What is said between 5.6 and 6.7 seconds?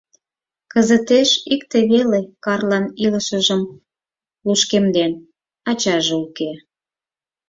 ача уке.